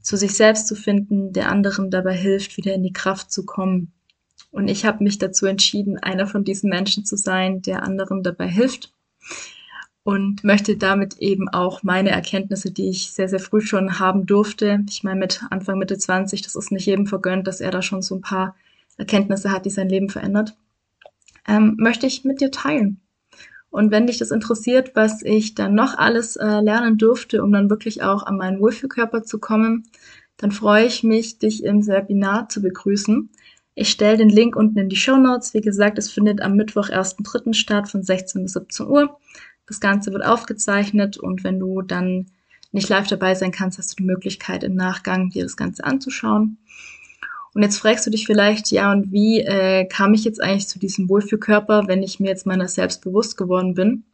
zu 0.00 0.16
sich 0.16 0.34
selbst 0.34 0.68
zu 0.68 0.76
finden, 0.76 1.32
der 1.32 1.50
anderen 1.50 1.90
dabei 1.90 2.14
hilft, 2.14 2.56
wieder 2.56 2.72
in 2.74 2.84
die 2.84 2.92
Kraft 2.92 3.32
zu 3.32 3.44
kommen? 3.44 3.92
Und 4.52 4.68
ich 4.68 4.84
habe 4.84 5.02
mich 5.02 5.18
dazu 5.18 5.46
entschieden, 5.46 5.98
einer 5.98 6.26
von 6.26 6.44
diesen 6.44 6.70
Menschen 6.70 7.04
zu 7.04 7.16
sein, 7.16 7.62
der 7.62 7.82
anderen 7.82 8.22
dabei 8.22 8.48
hilft 8.48 8.92
und 10.04 10.42
möchte 10.42 10.76
damit 10.76 11.18
eben 11.18 11.48
auch 11.48 11.82
meine 11.82 12.10
Erkenntnisse, 12.10 12.70
die 12.70 12.88
ich 12.88 13.10
sehr, 13.10 13.28
sehr 13.28 13.40
früh 13.40 13.60
schon 13.60 13.98
haben 13.98 14.24
durfte. 14.24 14.82
Ich 14.88 15.04
meine, 15.04 15.20
mit 15.20 15.42
Anfang, 15.50 15.78
Mitte 15.78 15.98
20, 15.98 16.42
das 16.42 16.54
ist 16.54 16.72
nicht 16.72 16.86
jedem 16.86 17.06
vergönnt, 17.06 17.46
dass 17.46 17.60
er 17.60 17.70
da 17.70 17.82
schon 17.82 18.00
so 18.00 18.14
ein 18.14 18.22
paar 18.22 18.54
Erkenntnisse 18.98 19.50
hat, 19.50 19.64
die 19.64 19.70
sein 19.70 19.88
Leben 19.88 20.10
verändert, 20.10 20.56
ähm, 21.46 21.76
möchte 21.78 22.06
ich 22.06 22.24
mit 22.24 22.40
dir 22.40 22.50
teilen. 22.50 23.00
Und 23.70 23.90
wenn 23.90 24.06
dich 24.06 24.18
das 24.18 24.30
interessiert, 24.30 24.92
was 24.94 25.22
ich 25.22 25.54
dann 25.54 25.74
noch 25.74 25.96
alles 25.96 26.36
äh, 26.36 26.60
lernen 26.60 26.98
durfte, 26.98 27.42
um 27.42 27.52
dann 27.52 27.70
wirklich 27.70 28.02
auch 28.02 28.24
an 28.24 28.36
meinen 28.36 28.60
Wohlfühlkörper 28.60 29.22
zu 29.22 29.38
kommen, 29.38 29.84
dann 30.36 30.52
freue 30.52 30.86
ich 30.86 31.02
mich, 31.02 31.38
dich 31.38 31.64
im 31.64 31.86
Webinar 31.86 32.48
zu 32.48 32.62
begrüßen. 32.62 33.30
Ich 33.74 33.90
stelle 33.90 34.16
den 34.16 34.28
Link 34.28 34.56
unten 34.56 34.78
in 34.78 34.88
die 34.88 34.96
Show 34.96 35.16
Notes. 35.16 35.54
Wie 35.54 35.60
gesagt, 35.60 35.98
es 35.98 36.10
findet 36.10 36.40
am 36.40 36.56
Mittwoch, 36.56 36.88
1.3. 36.88 37.54
statt 37.54 37.88
von 37.88 38.02
16 38.02 38.42
bis 38.42 38.54
17 38.54 38.86
Uhr. 38.86 39.18
Das 39.66 39.80
Ganze 39.80 40.12
wird 40.12 40.24
aufgezeichnet 40.24 41.18
und 41.18 41.44
wenn 41.44 41.60
du 41.60 41.82
dann 41.82 42.26
nicht 42.72 42.88
live 42.88 43.06
dabei 43.06 43.34
sein 43.34 43.52
kannst, 43.52 43.78
hast 43.78 43.92
du 43.92 44.02
die 44.02 44.08
Möglichkeit 44.08 44.64
im 44.64 44.74
Nachgang 44.74 45.30
dir 45.30 45.42
das 45.42 45.56
Ganze 45.56 45.84
anzuschauen. 45.84 46.58
Und 47.58 47.64
jetzt 47.64 47.80
fragst 47.80 48.06
du 48.06 48.10
dich 48.10 48.24
vielleicht, 48.24 48.70
ja, 48.70 48.92
und 48.92 49.10
wie 49.10 49.40
äh, 49.40 49.84
kam 49.84 50.14
ich 50.14 50.22
jetzt 50.22 50.40
eigentlich 50.40 50.68
zu 50.68 50.78
diesem 50.78 51.08
Wohlfühlkörper, 51.08 51.88
wenn 51.88 52.04
ich 52.04 52.20
mir 52.20 52.28
jetzt 52.28 52.46
meiner 52.46 52.68
selbst 52.68 53.02
bewusst 53.02 53.36
geworden 53.36 53.74
bin? 53.74 54.04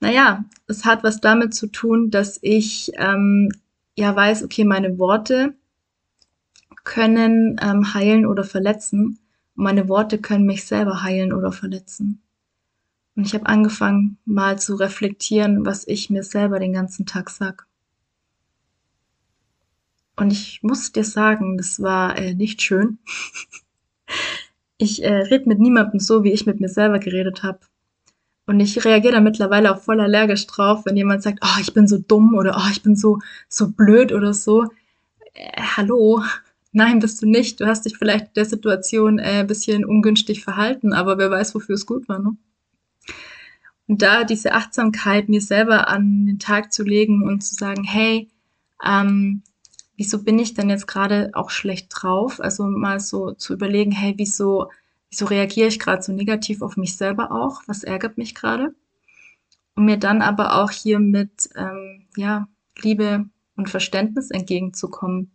Naja, 0.00 0.44
es 0.66 0.84
hat 0.84 1.04
was 1.04 1.20
damit 1.20 1.54
zu 1.54 1.68
tun, 1.68 2.10
dass 2.10 2.40
ich 2.42 2.90
ähm, 2.96 3.52
ja 3.94 4.16
weiß, 4.16 4.42
okay, 4.42 4.64
meine 4.64 4.98
Worte 4.98 5.54
können 6.82 7.60
ähm, 7.62 7.94
heilen 7.94 8.26
oder 8.26 8.42
verletzen. 8.42 9.20
Und 9.54 9.62
meine 9.62 9.88
Worte 9.88 10.18
können 10.18 10.44
mich 10.44 10.64
selber 10.64 11.04
heilen 11.04 11.32
oder 11.32 11.52
verletzen. 11.52 12.22
Und 13.14 13.24
ich 13.24 13.34
habe 13.34 13.46
angefangen, 13.46 14.18
mal 14.24 14.58
zu 14.58 14.74
reflektieren, 14.74 15.64
was 15.64 15.86
ich 15.86 16.10
mir 16.10 16.24
selber 16.24 16.58
den 16.58 16.72
ganzen 16.72 17.06
Tag 17.06 17.30
sag. 17.30 17.67
Und 20.18 20.32
ich 20.32 20.60
muss 20.62 20.90
dir 20.90 21.04
sagen, 21.04 21.56
das 21.56 21.80
war 21.80 22.18
äh, 22.18 22.34
nicht 22.34 22.60
schön. 22.60 22.98
ich 24.76 25.04
äh, 25.04 25.14
rede 25.14 25.48
mit 25.48 25.60
niemandem 25.60 26.00
so, 26.00 26.24
wie 26.24 26.32
ich 26.32 26.44
mit 26.44 26.60
mir 26.60 26.68
selber 26.68 26.98
geredet 26.98 27.44
habe. 27.44 27.60
Und 28.46 28.58
ich 28.58 28.84
reagiere 28.84 29.14
da 29.14 29.20
mittlerweile 29.20 29.72
auch 29.72 29.80
voll 29.80 30.00
allergisch 30.00 30.46
drauf, 30.46 30.86
wenn 30.86 30.96
jemand 30.96 31.22
sagt, 31.22 31.38
oh, 31.44 31.60
ich 31.60 31.72
bin 31.72 31.86
so 31.86 31.98
dumm 31.98 32.34
oder 32.34 32.56
oh, 32.58 32.68
ich 32.72 32.82
bin 32.82 32.96
so, 32.96 33.20
so 33.48 33.70
blöd 33.70 34.10
oder 34.12 34.34
so. 34.34 34.64
Äh, 35.34 35.62
hallo? 35.76 36.24
Nein, 36.72 36.98
bist 36.98 37.22
du 37.22 37.26
nicht. 37.26 37.60
Du 37.60 37.66
hast 37.66 37.84
dich 37.84 37.96
vielleicht 37.96 38.36
der 38.36 38.44
Situation 38.44 39.20
äh, 39.20 39.40
ein 39.40 39.46
bisschen 39.46 39.84
ungünstig 39.84 40.42
verhalten, 40.42 40.92
aber 40.94 41.16
wer 41.18 41.30
weiß, 41.30 41.54
wofür 41.54 41.76
es 41.76 41.86
gut 41.86 42.08
war, 42.08 42.18
ne? 42.18 42.36
Und 43.86 44.02
da 44.02 44.24
diese 44.24 44.52
Achtsamkeit 44.52 45.28
mir 45.28 45.40
selber 45.40 45.88
an 45.88 46.26
den 46.26 46.38
Tag 46.40 46.72
zu 46.72 46.82
legen 46.82 47.22
und 47.22 47.40
zu 47.40 47.54
sagen, 47.54 47.84
hey, 47.84 48.28
ähm, 48.84 49.42
wieso 49.98 50.22
bin 50.22 50.38
ich 50.38 50.54
denn 50.54 50.70
jetzt 50.70 50.86
gerade 50.86 51.30
auch 51.34 51.50
schlecht 51.50 51.88
drauf? 51.90 52.40
Also 52.40 52.64
mal 52.64 53.00
so 53.00 53.32
zu 53.32 53.52
überlegen, 53.52 53.90
hey, 53.90 54.14
wieso, 54.16 54.70
wieso 55.10 55.26
reagiere 55.26 55.66
ich 55.66 55.80
gerade 55.80 56.02
so 56.02 56.12
negativ 56.12 56.62
auf 56.62 56.76
mich 56.76 56.96
selber 56.96 57.32
auch? 57.32 57.62
Was 57.66 57.82
ärgert 57.82 58.16
mich 58.16 58.34
gerade? 58.34 58.74
Und 59.74 59.84
mir 59.84 59.98
dann 59.98 60.22
aber 60.22 60.62
auch 60.62 60.70
hier 60.70 61.00
mit 61.00 61.50
ähm, 61.56 62.06
ja, 62.16 62.48
Liebe 62.80 63.26
und 63.56 63.68
Verständnis 63.68 64.30
entgegenzukommen, 64.30 65.32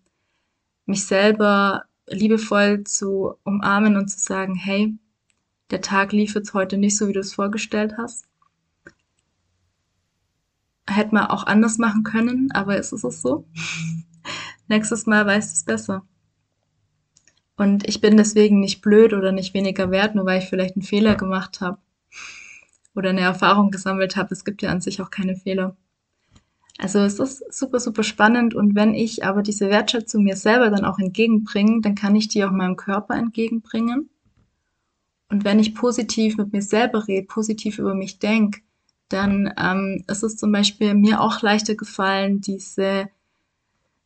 mich 0.85 1.05
selber 1.05 1.83
liebevoll 2.07 2.85
zu 2.85 3.35
umarmen 3.43 3.97
und 3.97 4.07
zu 4.07 4.19
sagen, 4.19 4.55
hey, 4.55 4.97
der 5.71 5.81
Tag 5.81 6.13
lief 6.13 6.35
jetzt 6.35 6.53
heute 6.53 6.77
nicht 6.77 6.97
so, 6.97 7.09
wie 7.09 7.13
du 7.13 7.19
es 7.19 7.33
vorgestellt 7.33 7.95
hast. 7.97 8.25
Hätte 10.87 11.15
man 11.15 11.27
auch 11.27 11.47
anders 11.47 11.77
machen 11.77 12.03
können, 12.03 12.51
aber 12.51 12.77
ist 12.77 12.93
es 12.93 13.21
so. 13.21 13.45
Nächstes 14.67 15.05
Mal 15.05 15.25
weiß 15.25 15.53
es 15.53 15.63
besser. 15.63 16.03
Und 17.55 17.87
ich 17.87 18.01
bin 18.01 18.17
deswegen 18.17 18.59
nicht 18.59 18.81
blöd 18.81 19.13
oder 19.13 19.31
nicht 19.31 19.53
weniger 19.53 19.91
wert, 19.91 20.15
nur 20.15 20.25
weil 20.25 20.39
ich 20.39 20.49
vielleicht 20.49 20.75
einen 20.75 20.83
Fehler 20.83 21.15
gemacht 21.15 21.61
habe 21.61 21.77
oder 22.95 23.09
eine 23.09 23.21
Erfahrung 23.21 23.71
gesammelt 23.71 24.15
habe. 24.15 24.33
Es 24.33 24.43
gibt 24.43 24.61
ja 24.61 24.69
an 24.69 24.81
sich 24.81 25.01
auch 25.01 25.11
keine 25.11 25.35
Fehler. 25.35 25.75
Also 26.79 26.99
es 26.99 27.19
ist 27.19 27.43
super, 27.53 27.79
super 27.79 28.03
spannend 28.03 28.55
und 28.55 28.75
wenn 28.75 28.95
ich 28.95 29.23
aber 29.23 29.43
diese 29.43 29.69
Wertschätzung 29.69 30.23
mir 30.23 30.35
selber 30.35 30.71
dann 30.71 30.85
auch 30.85 30.97
entgegenbringe, 30.97 31.81
dann 31.81 31.93
kann 31.93 32.15
ich 32.15 32.29
die 32.29 32.43
auch 32.43 32.51
meinem 32.51 32.75
Körper 32.75 33.15
entgegenbringen. 33.15 34.09
Und 35.29 35.45
wenn 35.45 35.59
ich 35.59 35.75
positiv 35.75 36.37
mit 36.37 36.51
mir 36.51 36.61
selber 36.63 37.07
rede, 37.07 37.27
positiv 37.27 37.77
über 37.77 37.93
mich 37.93 38.19
denke, 38.19 38.61
dann 39.07 39.53
ähm, 39.57 40.03
ist 40.07 40.23
es 40.23 40.37
zum 40.37 40.51
Beispiel 40.51 40.95
mir 40.95 41.21
auch 41.21 41.41
leichter 41.41 41.75
gefallen, 41.75 42.41
diese 42.41 43.07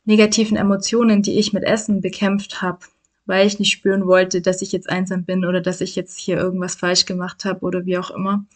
negativen 0.08 0.56
Emotionen, 0.56 1.20
die 1.20 1.38
ich 1.38 1.52
mit 1.52 1.64
Essen 1.64 2.00
bekämpft 2.00 2.62
habe, 2.62 2.78
weil 3.26 3.46
ich 3.46 3.58
nicht 3.58 3.70
spüren 3.70 4.06
wollte, 4.06 4.40
dass 4.40 4.62
ich 4.62 4.72
jetzt 4.72 4.88
einsam 4.88 5.24
bin 5.24 5.44
oder 5.44 5.60
dass 5.60 5.82
ich 5.82 5.94
jetzt 5.96 6.18
hier 6.18 6.38
irgendwas 6.38 6.76
falsch 6.76 7.04
gemacht 7.04 7.44
habe 7.44 7.60
oder 7.60 7.84
wie 7.84 7.98
auch 7.98 8.10
immer, 8.10 8.46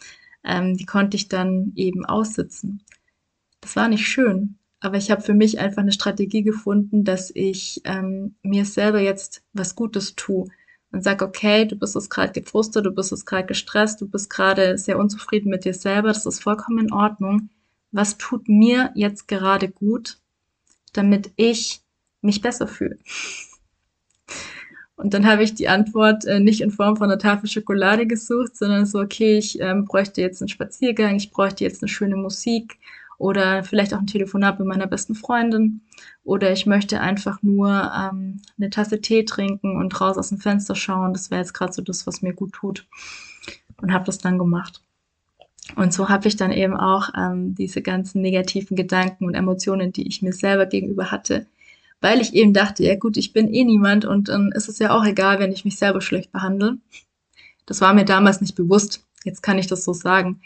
ähm, 0.45 0.79
die 0.79 0.87
konnte 0.87 1.17
ich 1.17 1.29
dann 1.29 1.73
eben 1.77 2.07
aussitzen. 2.07 2.81
Das 3.61 3.77
war 3.77 3.89
nicht 3.89 4.09
schön, 4.09 4.57
aber 4.81 4.97
ich 4.97 5.11
habe 5.11 5.21
für 5.21 5.35
mich 5.35 5.61
einfach 5.61 5.83
eine 5.83 5.93
Strategie 5.93 6.43
gefunden, 6.43 7.05
dass 7.05 7.31
ich 7.35 7.83
ähm, 7.85 8.35
mir 8.43 8.65
selber 8.65 9.01
jetzt 9.01 9.43
was 9.53 9.77
Gutes 9.77 10.17
tue 10.17 10.49
und 10.91 11.05
sag, 11.05 11.21
okay, 11.21 11.67
du 11.67 11.77
bist 11.77 11.95
jetzt 11.95 12.09
gerade 12.09 12.33
gefrustet, 12.33 12.87
du 12.87 12.93
bist 12.93 13.11
jetzt 13.11 13.27
gerade 13.27 13.47
gestresst, 13.47 14.01
du 14.01 14.09
bist 14.09 14.31
gerade 14.31 14.79
sehr 14.79 14.99
unzufrieden 14.99 15.51
mit 15.51 15.67
dir 15.67 15.75
selber, 15.75 16.09
das 16.09 16.25
ist 16.25 16.43
vollkommen 16.43 16.87
in 16.87 16.93
Ordnung. 16.95 17.51
Was 17.91 18.17
tut 18.17 18.49
mir 18.49 18.91
jetzt 18.95 19.29
gerade 19.29 19.69
gut? 19.69 20.22
Damit 20.93 21.33
ich 21.37 21.81
mich 22.21 22.41
besser 22.41 22.67
fühle? 22.67 22.99
Und 24.97 25.15
dann 25.15 25.27
habe 25.27 25.43
ich 25.43 25.55
die 25.55 25.69
Antwort 25.69 26.25
äh, 26.27 26.39
nicht 26.39 26.61
in 26.61 26.71
Form 26.71 26.97
von 26.97 27.11
einer 27.11 27.19
Tafel 27.19 27.49
Schokolade 27.49 28.07
gesucht, 28.07 28.57
sondern 28.57 28.87
so, 28.87 29.01
okay, 29.01 29.37
ich 29.37 29.61
ähm, 29.61 29.85
bräuchte 29.85 30.21
jetzt 30.21 30.41
einen 30.41 30.49
Spaziergang, 30.49 31.17
ich 31.17 31.31
bräuchte 31.31 31.65
jetzt 31.65 31.83
eine 31.83 31.89
schöne 31.89 32.17
Musik 32.17 32.79
oder 33.19 33.65
vielleicht 33.65 33.95
auch 33.95 33.99
ein 33.99 34.07
Telefonat 34.07 34.59
mit 34.59 34.69
meiner 34.69 34.87
besten 34.87 35.15
Freundin 35.15 35.81
oder 36.25 36.53
ich 36.53 36.67
möchte 36.67 37.01
einfach 37.01 37.43
nur 37.43 37.69
ähm, 37.71 38.41
eine 38.59 38.71
Tasse 38.71 39.01
Tee 39.01 39.25
trinken 39.25 39.77
und 39.77 40.01
raus 40.01 40.19
aus 40.19 40.29
dem 40.29 40.39
Fenster 40.39 40.75
schauen. 40.75 41.13
Das 41.13 41.31
wäre 41.31 41.41
jetzt 41.41 41.55
gerade 41.55 41.73
so 41.73 41.83
das, 41.83 42.07
was 42.07 42.23
mir 42.23 42.33
gut 42.35 42.53
tut 42.53 42.87
und 43.81 43.93
habe 43.93 44.05
das 44.05 44.19
dann 44.19 44.39
gemacht. 44.39 44.83
Und 45.77 45.95
so 45.95 46.09
habe 46.09 46.29
ich 46.29 46.37
dann 46.37 46.53
eben 46.53 46.77
auch 46.77 47.11
ähm, 47.17 47.55
diese 47.55 47.83
ganzen 47.83 48.21
negativen 48.21 48.77
Gedanken 48.77 49.27
und 49.27 49.35
Emotionen, 49.35 49.93
die 49.93 50.07
ich 50.07 50.23
mir 50.23 50.33
selber 50.33 50.67
gegenüber 50.67 51.11
hatte, 51.11 51.47
weil 52.01 52.21
ich 52.21 52.35
eben 52.35 52.53
dachte, 52.53 52.83
ja 52.85 52.97
gut, 52.97 53.17
ich 53.17 53.33
bin 53.33 53.53
eh 53.53 53.65
niemand 53.65 54.05
und 54.05 54.29
dann 54.29 54.51
ist 54.53 54.69
es 54.69 54.79
ja 54.81 54.91
auch 54.91 55.05
egal, 55.05 55.39
wenn 55.39 55.53
ich 55.53 55.65
mich 55.65 55.79
selber 55.79 56.01
schlecht 56.01 56.33
behandle. 56.33 56.79
Das 57.65 57.81
war 57.81 57.95
mir 57.95 58.05
damals 58.05 58.41
nicht 58.41 58.57
bewusst. 58.57 59.07
Jetzt 59.25 59.43
kann 59.43 59.59
ich 59.59 59.69
das 59.69 59.85
so 59.85 59.93
sagen. 59.93 60.41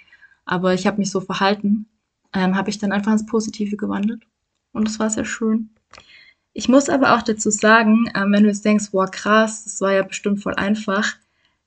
Aber 0.45 0.75
ich 0.75 0.87
habe 0.87 0.99
mich 0.99 1.11
so 1.11 1.21
verhalten, 1.21 1.87
ähm, 2.35 2.55
habe 2.57 2.71
ich 2.71 2.79
dann 2.79 2.93
einfach 2.93 3.13
ins 3.13 3.27
Positive 3.27 3.77
gewandelt. 3.77 4.23
Und 4.73 4.87
das 4.87 4.99
war 4.99 5.09
sehr 5.09 5.25
schön. 5.25 5.71
Ich 6.53 6.69
muss 6.69 6.89
aber 6.89 7.17
auch 7.17 7.23
dazu 7.23 7.51
sagen, 7.51 8.11
ähm, 8.15 8.33
wenn 8.33 8.43
du 8.43 8.49
jetzt 8.49 8.65
denkst, 8.65 8.89
wow, 8.93 9.11
krass, 9.11 9.65
das 9.65 9.81
war 9.81 9.93
ja 9.93 10.03
bestimmt 10.03 10.43
voll 10.43 10.55
einfach. 10.55 11.17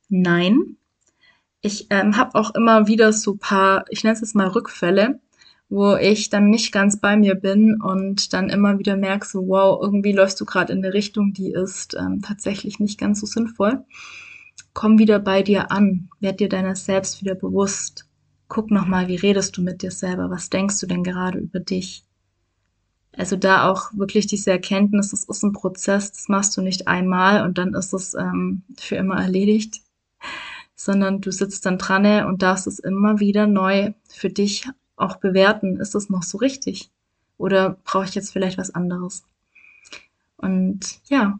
Nein. 0.08 0.77
Ich 1.62 1.88
ähm, 1.89 2.16
habe 2.16 2.36
auch 2.36 2.56
immer 2.56 2.88
wieder 2.88 3.12
so 3.12 3.36
paar, 3.36 3.86
ich 3.89 4.04
nenne 4.04 4.13
es 4.13 4.22
jetzt 4.22 4.36
mal 4.36 4.48
Rückfälle, 4.48 5.20
wo 5.68 5.96
ich 5.96 6.30
dann 6.30 6.50
nicht 6.50 6.72
ganz 6.72 7.00
bei 7.00 7.18
mir 7.18 7.36
bin 7.36 7.80
und 7.82 8.34
dann 8.34 8.50
immer 8.50 8.80
wieder 8.80 8.96
merke, 8.96 9.28
so, 9.28 9.48
wow, 9.48 9.80
irgendwie 9.82 10.13
läufst 10.13 10.39
du 10.42 10.46
gerade 10.46 10.74
in 10.74 10.84
eine 10.84 10.94
Richtung, 10.94 11.34
die 11.34 11.51
ist 11.51 11.96
ähm, 12.00 12.22
tatsächlich 12.25 12.80
nicht 12.80 13.00
ganz 13.00 13.20
so 13.20 13.25
sinnvoll. 13.25 13.84
Komm 14.74 14.98
wieder 15.00 15.20
bei 15.20 15.44
dir 15.44 15.72
an, 15.72 16.10
werd 16.20 16.39
dir 16.39 16.50
deiner 16.50 16.75
selbst 16.75 17.22
wieder 17.22 17.36
bewusst. 17.36 18.06
Guck 18.48 18.72
nochmal, 18.72 19.08
wie 19.08 19.18
redest 19.18 19.58
du 19.58 19.62
mit 19.62 19.84
dir 19.84 19.92
selber? 19.92 20.30
Was 20.30 20.50
denkst 20.50 20.80
du 20.80 20.88
denn 20.88 21.04
gerade 21.04 21.39
über 21.39 21.60
dich? 21.60 22.06
Also 23.16 23.36
da 23.36 23.70
auch 23.70 23.92
wirklich 23.94 24.28
diese 24.28 24.51
Erkenntnis, 24.51 25.12
das 25.12 25.25
ist 25.25 25.44
ein 25.44 25.51
Prozess, 25.51 26.12
das 26.12 26.30
machst 26.30 26.56
du 26.56 26.62
nicht 26.62 26.88
einmal 26.88 27.44
und 27.44 27.58
dann 27.58 27.74
ist 27.74 27.94
es 27.94 28.13
ähm, 28.13 28.63
für 28.78 28.96
immer 28.96 29.22
erledigt, 29.22 29.82
sondern 30.79 31.19
du 31.19 31.29
sitzt 31.29 31.65
dann 31.65 31.77
dran 31.77 32.25
und 32.25 32.41
darfst 32.41 32.65
es 32.65 32.79
immer 32.79 33.19
wieder 33.19 33.48
neu 33.48 33.91
für 34.07 34.29
dich 34.29 34.65
auch 34.95 35.17
bewerten. 35.17 35.75
Ist 35.75 35.93
das 35.93 36.09
noch 36.09 36.24
so 36.24 36.38
richtig? 36.38 36.89
Oder 37.38 37.77
brauche 37.83 38.05
ich 38.05 38.15
jetzt 38.15 38.31
vielleicht 38.31 38.57
was 38.57 38.74
anderes? 38.74 39.25
Und 40.38 41.01
ja, 41.09 41.38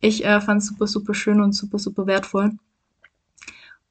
ich 0.00 0.24
äh, 0.24 0.40
fand 0.40 0.62
es 0.62 0.68
super, 0.68 0.86
super 0.86 1.12
schön 1.12 1.40
und 1.40 1.54
super, 1.54 1.80
super 1.80 2.06
wertvoll. 2.06 2.52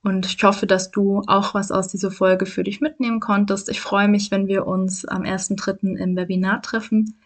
Und 0.04 0.26
ich 0.26 0.42
hoffe, 0.42 0.68
dass 0.68 0.90
du 0.90 1.22
auch 1.28 1.54
was 1.54 1.70
aus 1.70 1.90
dieser 1.90 2.12
Folge 2.12 2.46
für 2.46 2.64
dich 2.64 2.80
mitnehmen 2.80 3.20
konntest. 3.20 3.68
Ich 3.68 3.82
freue 3.82 4.08
mich, 4.08 4.32
wenn 4.32 4.48
wir 4.48 4.68
uns 4.68 5.04
am 5.04 5.24
1.3. 5.24 5.98
im 5.98 6.16
Webinar 6.16 6.62
treffen. 6.62 7.18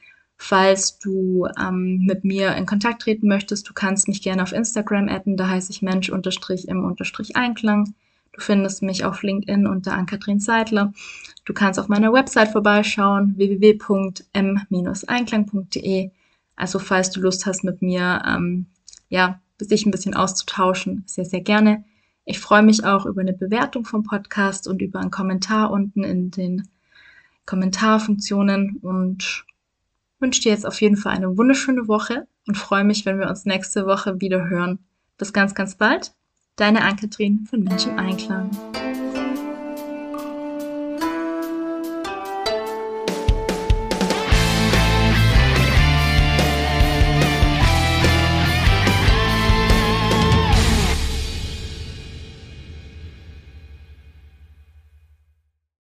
Falls 0.41 1.00
du 1.00 1.50
ähm, 1.60 2.05
mit 2.05 2.24
mir 2.24 2.55
in 2.55 2.65
Kontakt 2.65 3.01
treten 3.01 3.27
möchtest, 3.27 3.67
du 3.67 3.74
kannst 3.74 4.08
mich 4.08 4.22
gerne 4.22 4.41
auf 4.41 4.53
Instagram 4.53 5.10
adden, 5.10 5.36
da 5.36 5.50
heiße 5.50 5.69
ich 5.69 5.81
Mensch-im-Einklang. 5.81 7.93
Du 8.31 8.41
findest 8.41 8.81
mich 8.81 9.03
auf 9.03 9.22
LinkedIn 9.22 9.67
unter 9.67 9.96
Ann-Kathrin 9.96 10.39
Seidler. 10.39 10.93
Du 11.43 11.53
kannst 11.53 11.77
auf 11.77 11.89
meiner 11.89 12.13
Website 12.13 12.53
vorbeischauen, 12.53 13.34
www.m-einklang.de. 13.36 16.12
Also 16.55 16.79
falls 16.79 17.12
du 17.12 17.19
Lust 17.19 17.46
hast, 17.46 17.65
mit 17.65 17.81
mir 17.81 18.22
ähm, 18.25 18.67
ja, 19.10 19.41
sich 19.60 19.86
ein 19.86 19.91
bisschen 19.91 20.13
auszutauschen, 20.13 21.03
sehr, 21.05 21.25
sehr 21.25 21.41
gerne. 21.41 21.84
Ich 22.24 22.39
freue 22.39 22.63
mich 22.63 22.86
auch 22.86 23.05
über 23.05 23.19
eine 23.19 23.34
Bewertung 23.34 23.84
vom 23.84 24.03
Podcast 24.03 24.69
und 24.69 24.81
über 24.81 25.01
einen 25.01 25.12
Kommentar 25.12 25.69
unten 25.69 26.05
in 26.05 26.31
den 26.31 26.69
Kommentarfunktionen 27.46 28.77
und 28.77 29.43
wünsche 30.19 30.41
dir 30.41 30.51
jetzt 30.51 30.65
auf 30.65 30.79
jeden 30.81 30.97
Fall 30.97 31.15
eine 31.15 31.38
wunderschöne 31.38 31.88
Woche 31.88 32.27
und 32.47 32.57
freue 32.57 32.83
mich, 32.83 33.05
wenn 33.05 33.19
wir 33.19 33.29
uns 33.29 33.45
nächste 33.45 33.85
Woche 33.85 34.21
wieder 34.21 34.49
hören. 34.49 34.79
Bis 35.17 35.33
ganz, 35.33 35.55
ganz 35.55 35.75
bald. 35.75 36.13
Deine 36.55 36.81
Ann-Kathrin 36.83 37.45
von 37.49 37.63
Menschen 37.63 37.97
Einklang. 37.97 38.49